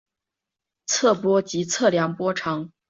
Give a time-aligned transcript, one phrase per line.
[0.87, 2.71] 测波即测量波浪。